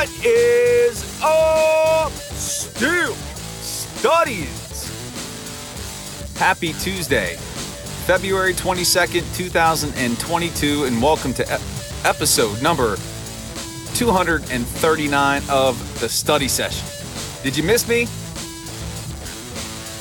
[0.00, 3.12] What is up, Steel
[3.60, 4.88] Studians?
[6.38, 7.36] Happy Tuesday,
[8.06, 11.60] February 22nd, 2022, and welcome to ep-
[12.04, 12.96] episode number
[13.92, 16.88] 239 of the study session.
[17.42, 18.08] Did you miss me?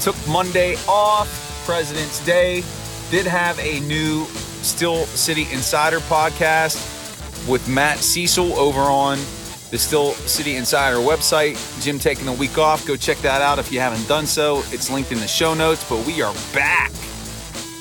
[0.01, 1.27] Took Monday off,
[1.65, 2.63] President's Day.
[3.11, 4.23] Did have a new
[4.61, 6.77] Steel City Insider podcast
[7.49, 9.19] with Matt Cecil over on
[9.71, 11.57] the Steel City Insider website.
[11.81, 12.85] Jim taking a week off.
[12.85, 14.63] Go check that out if you haven't done so.
[14.67, 16.91] It's linked in the show notes, but we are back.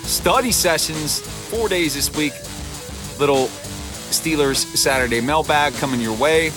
[0.05, 2.33] Study sessions, four days this week.
[3.19, 3.49] Little
[4.11, 6.53] Steelers Saturday mailbag coming your way.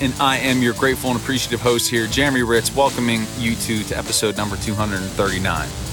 [0.00, 3.98] And I am your grateful and appreciative host here, Jeremy Hritz, welcoming you two to
[3.98, 5.89] episode number 239.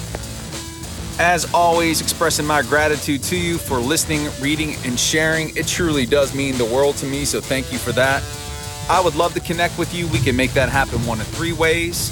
[1.20, 5.56] As always, expressing my gratitude to you for listening, reading, and sharing.
[5.58, 8.24] It truly does mean the world to me, so thank you for that.
[8.88, 10.08] I would love to connect with you.
[10.10, 12.12] We can make that happen one of three ways.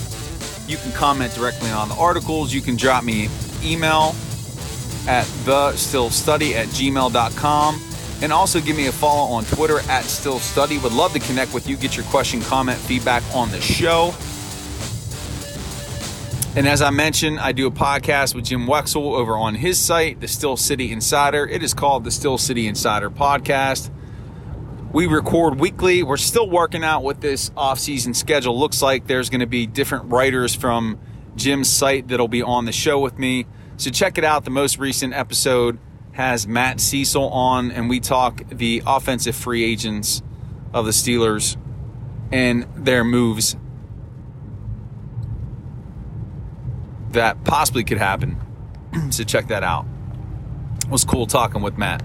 [0.67, 3.29] You can comment directly on the articles, you can drop me
[3.63, 4.15] email
[5.07, 7.81] at thesteelstudy at gmail.com.
[8.21, 10.81] And also give me a follow on Twitter at SteelStudy.
[10.81, 14.13] Would love to connect with you, get your question, comment, feedback on the show.
[16.55, 20.21] And as I mentioned, I do a podcast with Jim Wexell over on his site,
[20.21, 21.45] the Steel City Insider.
[21.45, 23.89] It is called the Steel City Insider Podcast.
[24.93, 26.01] We record weekly.
[26.01, 29.05] We're still working out what this off-season schedule looks like.
[29.05, 30.97] There's going to be different writers from
[31.35, 33.47] Jim's site that'll be on the show with me.
[33.75, 34.45] So check it out.
[34.45, 35.77] The most recent episode
[36.13, 40.23] has Matt Cecil on, and we talk the offensive free agents
[40.73, 41.57] of the Steelers
[42.31, 43.57] and their moves
[47.15, 48.39] that possibly could happen.
[49.11, 49.85] so check that out.
[50.83, 52.03] It was cool talking with Matt.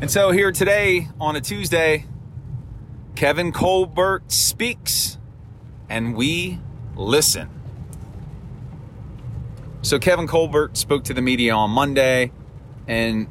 [0.00, 2.06] And so here today on a Tuesday,
[3.14, 5.18] Kevin Colbert speaks
[5.88, 6.60] and we
[6.94, 7.48] listen.
[9.82, 12.32] So Kevin Colbert spoke to the media on Monday
[12.86, 13.28] and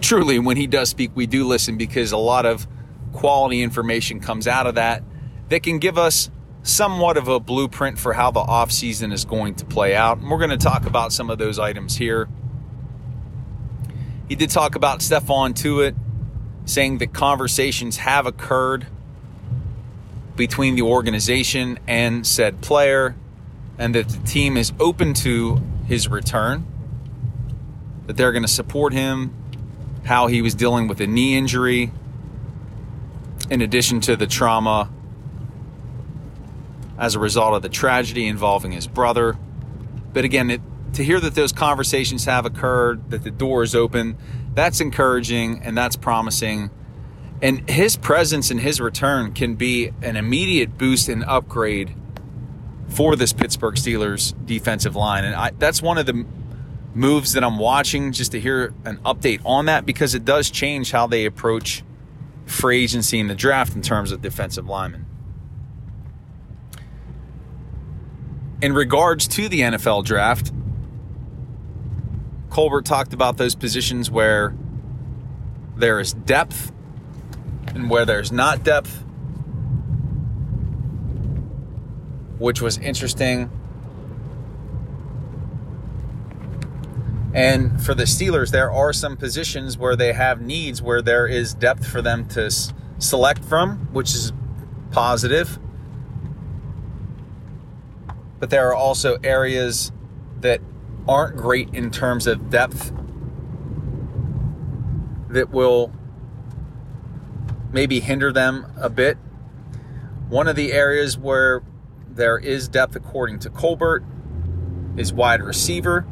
[0.00, 2.66] truly when he does speak we do listen because a lot of
[3.12, 5.02] quality information comes out of that
[5.48, 6.30] that can give us
[6.66, 10.18] somewhat of a blueprint for how the offseason is going to play out.
[10.18, 12.28] And we're going to talk about some of those items here.
[14.28, 15.94] He did talk about Stephon Tuitt,
[16.64, 18.88] saying that conversations have occurred
[20.34, 23.14] between the organization and said player,
[23.78, 26.66] and that the team is open to his return,
[28.06, 29.32] that they're going to support him,
[30.04, 31.92] how he was dealing with a knee injury,
[33.48, 34.90] in addition to the trauma
[36.98, 39.38] as a result of the tragedy involving his brother.
[40.12, 40.60] But again, it,
[40.94, 44.16] to hear that those conversations have occurred, that the door is open,
[44.54, 46.70] that's encouraging and that's promising.
[47.42, 51.94] And his presence and his return can be an immediate boost and upgrade
[52.88, 55.24] for this Pittsburgh Steelers defensive line.
[55.24, 56.24] And I, that's one of the
[56.94, 60.92] moves that I'm watching just to hear an update on that because it does change
[60.92, 61.84] how they approach
[62.46, 65.04] free agency in the draft in terms of defensive linemen.
[68.62, 70.52] In regards to the NFL draft,
[72.50, 74.54] Colbert talked about those positions where
[75.76, 76.72] there is depth
[77.68, 79.04] and where there's not depth,
[82.38, 83.50] which was interesting.
[87.34, 91.52] And for the Steelers, there are some positions where they have needs where there is
[91.52, 94.32] depth for them to s- select from, which is
[94.92, 95.58] positive
[98.38, 99.92] but there are also areas
[100.40, 100.60] that
[101.08, 102.92] aren't great in terms of depth
[105.28, 105.92] that will
[107.72, 109.18] maybe hinder them a bit.
[110.28, 111.62] One of the areas where
[112.08, 114.04] there is depth, according to Colbert,
[114.96, 116.06] is wide receiver,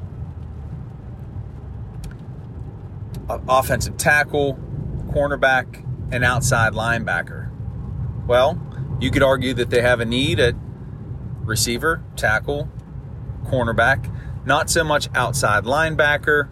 [3.29, 4.59] offensive tackle,
[5.09, 7.51] cornerback, and outside linebacker.
[8.27, 8.61] Well,
[9.01, 10.55] you could argue that they have a need at
[11.47, 12.69] receiver, tackle,
[13.47, 14.11] cornerback,
[14.45, 16.49] not so much outside linebacker.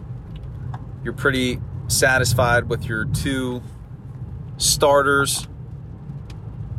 [1.03, 3.61] You're pretty satisfied with your two
[4.57, 5.47] starters.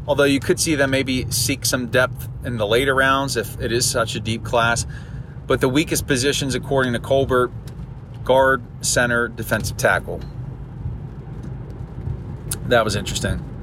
[0.07, 3.73] Although you could see them maybe seek some depth in the later rounds if it
[3.73, 4.87] is such a deep class.
[5.47, 7.53] But the weakest positions, according to Colbert,
[8.25, 10.21] guard, center, defensive tackle.
[12.67, 13.54] That was interesting.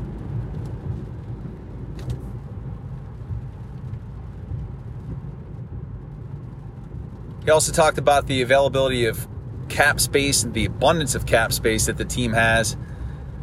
[7.44, 9.28] He also talked about the availability of
[9.70, 12.76] cap space and the abundance of cap space that the team has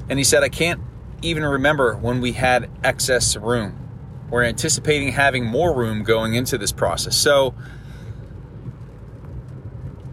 [0.08, 0.80] And he said, I can't
[1.22, 3.76] even remember when we had excess room.
[4.30, 7.16] We're anticipating having more room going into this process.
[7.16, 7.54] So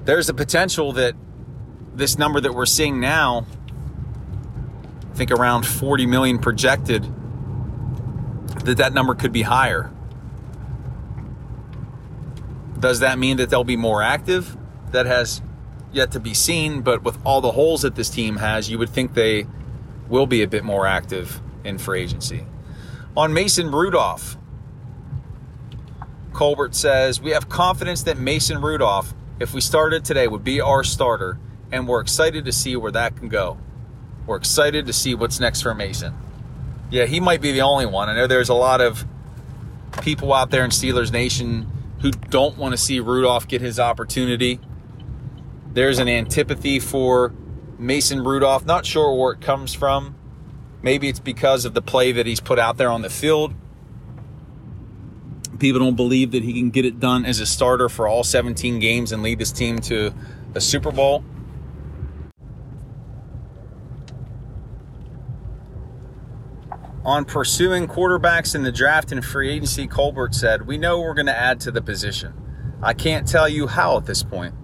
[0.06, 1.16] there's the potential that
[1.94, 3.46] this number that we're seeing now,
[5.12, 7.04] I think around 40 million projected,
[8.66, 9.92] that that number could be higher.
[12.86, 14.56] Does that mean that they'll be more active?
[14.92, 15.42] That has
[15.92, 18.92] yet to be seen, but with all the holes that this team has, you would
[18.92, 19.48] think they
[20.08, 22.46] will be a bit more active in free agency.
[23.18, 24.38] On Mason Rudolph,
[26.32, 30.84] Colbert says, We have confidence that Mason Rudolph, if we started today, would be our
[30.84, 31.40] starter,
[31.72, 33.58] and we're excited to see where that can go.
[34.28, 36.14] We're excited to see what's next for Mason.
[36.92, 38.10] Yeah, he might be the only one.
[38.10, 39.04] I know there's a lot of
[40.04, 44.60] people out there in Steelers Nation who don't want to see Rudolph get his opportunity.
[45.72, 47.34] There's an antipathy for
[47.78, 48.66] Mason Rudolph.
[48.66, 50.16] Not sure where it comes from.
[50.82, 53.54] Maybe it's because of the play that he's put out there on the field.
[55.60, 58.80] People don't believe that he can get it done as a starter for all 17
[58.80, 60.14] games and lead this team to
[60.54, 61.24] a Super Bowl.
[67.06, 71.28] On pursuing quarterbacks in the draft and free agency, Colbert said, We know we're going
[71.28, 72.34] to add to the position.
[72.82, 74.56] I can't tell you how at this point.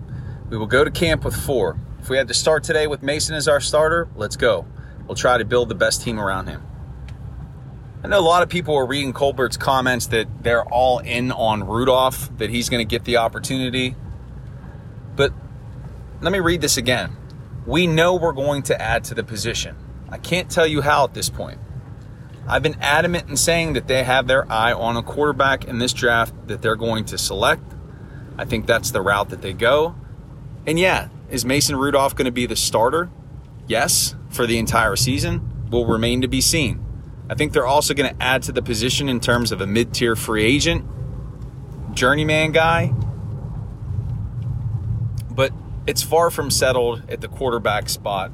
[0.49, 1.79] We will go to camp with four.
[1.99, 4.65] If we had to start today with Mason as our starter, let's go.
[5.05, 6.63] We'll try to build the best team around him.
[8.03, 11.67] I know a lot of people are reading Colbert's comments that they're all in on
[11.67, 13.95] Rudolph, that he's going to get the opportunity.
[15.15, 15.31] But
[16.21, 17.15] let me read this again.
[17.67, 19.75] We know we're going to add to the position.
[20.09, 21.59] I can't tell you how at this point.
[22.47, 25.93] I've been adamant in saying that they have their eye on a quarterback in this
[25.93, 27.63] draft that they're going to select.
[28.37, 29.95] I think that's the route that they go.
[30.65, 33.09] And yeah, is Mason Rudolph going to be the starter?
[33.67, 35.47] Yes, for the entire season.
[35.69, 36.83] Will remain to be seen.
[37.29, 39.93] I think they're also going to add to the position in terms of a mid
[39.93, 40.85] tier free agent,
[41.93, 42.93] journeyman guy.
[45.29, 45.53] But
[45.87, 48.31] it's far from settled at the quarterback spot.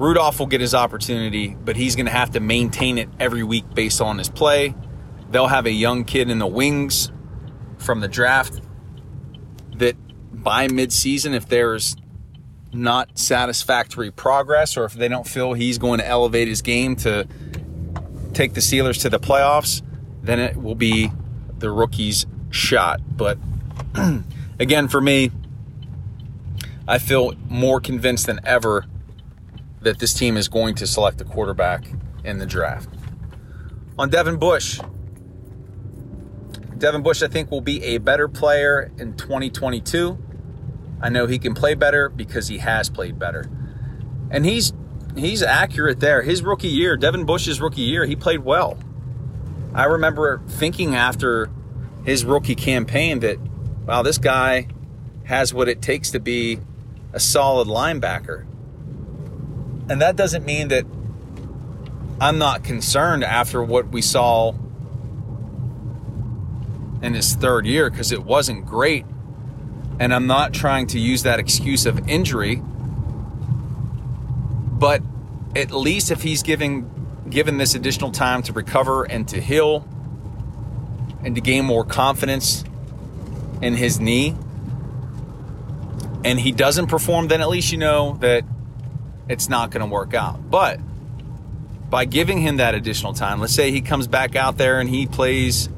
[0.00, 3.74] Rudolph will get his opportunity, but he's going to have to maintain it every week
[3.74, 4.74] based on his play.
[5.30, 7.12] They'll have a young kid in the wings
[7.76, 8.62] from the draft
[9.74, 9.96] that
[10.32, 11.96] by midseason, if there's
[12.72, 17.28] not satisfactory progress or if they don't feel he's going to elevate his game to
[18.32, 19.82] take the Steelers to the playoffs,
[20.22, 21.12] then it will be
[21.58, 23.02] the rookie's shot.
[23.18, 23.36] But
[24.58, 25.30] again, for me,
[26.88, 28.86] I feel more convinced than ever
[29.82, 31.84] that this team is going to select a quarterback
[32.24, 32.88] in the draft.
[33.98, 34.80] On Devin Bush,
[36.80, 40.18] Devin Bush, I think, will be a better player in 2022.
[41.02, 43.50] I know he can play better because he has played better.
[44.30, 44.72] And he's
[45.16, 46.22] he's accurate there.
[46.22, 48.78] His rookie year, Devin Bush's rookie year, he played well.
[49.74, 51.50] I remember thinking after
[52.04, 53.38] his rookie campaign that
[53.86, 54.68] wow, this guy
[55.24, 56.58] has what it takes to be
[57.12, 58.46] a solid linebacker.
[59.90, 60.86] And that doesn't mean that
[62.20, 64.54] I'm not concerned after what we saw
[67.02, 69.04] in his third year because it wasn't great
[69.98, 72.62] and I'm not trying to use that excuse of injury.
[74.78, 75.02] But
[75.56, 76.88] at least if he's giving
[77.28, 79.88] given this additional time to recover and to heal
[81.24, 82.64] and to gain more confidence
[83.60, 84.36] in his knee
[86.24, 88.44] and he doesn't perform then at least you know that
[89.30, 90.50] it's not going to work out.
[90.50, 90.80] But
[91.88, 95.06] by giving him that additional time, let's say he comes back out there and he
[95.06, 95.68] plays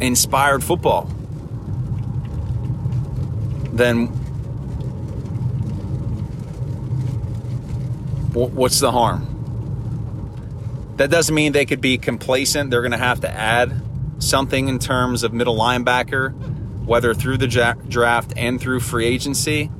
[0.00, 1.10] inspired football
[3.72, 4.08] then
[8.34, 9.28] what's the harm?
[10.96, 12.70] That doesn't mean they could be complacent.
[12.70, 13.80] They're going to have to add
[14.18, 16.32] something in terms of middle linebacker,
[16.84, 19.70] whether through the draft and through free agency.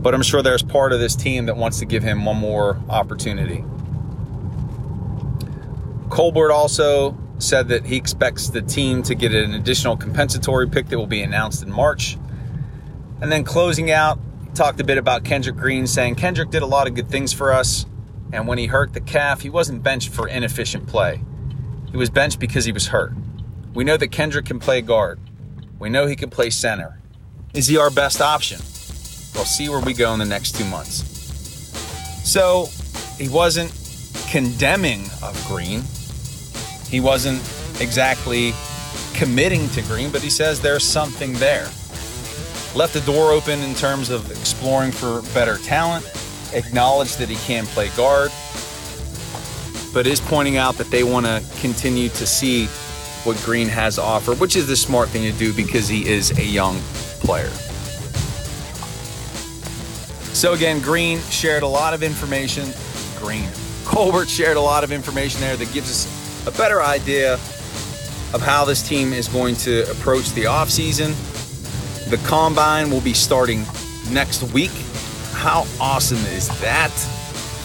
[0.00, 2.80] But I'm sure there's part of this team that wants to give him one more
[2.88, 3.64] opportunity.
[6.08, 10.98] Colbert also said that he expects the team to get an additional compensatory pick that
[10.98, 12.18] will be announced in March.
[13.20, 14.18] And then closing out,
[14.54, 17.52] talked a bit about Kendrick Green, saying Kendrick did a lot of good things for
[17.52, 17.86] us.
[18.32, 21.20] And when he hurt the calf, he wasn't benched for inefficient play.
[21.90, 23.12] He was benched because he was hurt.
[23.74, 25.20] We know that Kendrick can play guard.
[25.78, 27.00] We know he can play center.
[27.54, 28.60] Is he our best option?
[29.34, 31.04] We'll see where we go in the next two months.
[32.28, 32.68] So
[33.16, 33.72] he wasn't
[34.30, 35.82] condemning of Green.
[36.88, 37.40] He wasn't
[37.80, 38.52] exactly
[39.14, 41.68] committing to Green, but he says there's something there.
[42.74, 46.06] Left the door open in terms of exploring for better talent.
[46.52, 48.32] acknowledged that he can play guard,
[49.94, 52.66] but is pointing out that they want to continue to see
[53.24, 56.36] what Green has to offer, which is the smart thing to do because he is
[56.38, 56.76] a young
[57.20, 57.50] player.
[60.32, 62.68] So again, Green shared a lot of information.
[63.18, 63.48] Green.
[63.84, 67.34] Colbert shared a lot of information there that gives us a better idea
[68.32, 71.14] of how this team is going to approach the offseason.
[72.08, 73.64] The combine will be starting
[74.10, 74.70] next week.
[75.32, 76.90] How awesome is that?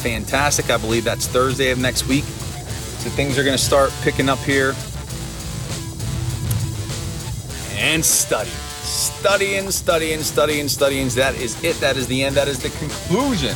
[0.01, 0.69] Fantastic.
[0.69, 2.23] I believe that's Thursday of next week.
[2.23, 4.73] So things are going to start picking up here.
[7.77, 8.51] And study.
[8.95, 11.09] Studying, studying, studying, studying.
[11.09, 11.75] That is it.
[11.81, 12.37] That is the end.
[12.37, 13.53] That is the conclusion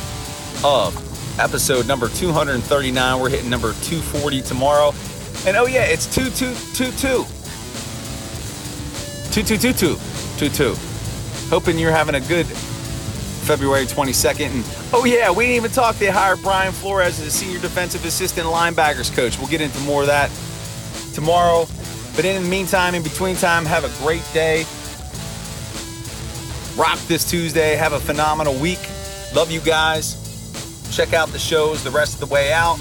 [0.62, 0.94] of
[1.40, 3.18] episode number 239.
[3.18, 4.92] We're hitting number 240 tomorrow.
[5.46, 7.24] And oh yeah, it's 2222.
[9.32, 9.96] 2222.
[10.36, 10.74] 22.
[11.48, 14.50] Hoping you're having a good February 22nd.
[14.50, 15.96] And oh yeah, we didn't even talk.
[15.96, 19.38] They hired Brian Flores as a senior defensive assistant linebackers coach.
[19.38, 20.30] We'll get into more of that
[21.14, 21.66] tomorrow.
[22.14, 24.66] But in the meantime, in between time, have a great day.
[26.80, 27.76] Rock this Tuesday.
[27.76, 28.78] Have a phenomenal week.
[29.34, 30.16] Love you guys.
[30.90, 32.78] Check out the shows the rest of the way out.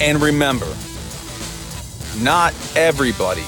[0.00, 0.72] And remember,
[2.22, 3.44] not everybody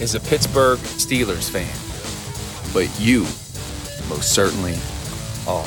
[0.00, 1.66] is a Pittsburgh Steelers fan,
[2.72, 3.22] but you
[4.08, 4.78] most certainly
[5.48, 5.66] are.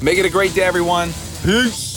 [0.00, 1.08] Make it a great day, everyone.
[1.42, 1.89] Peace.